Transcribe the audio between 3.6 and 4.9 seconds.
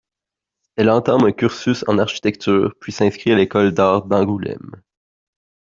d'art d'Angoulême.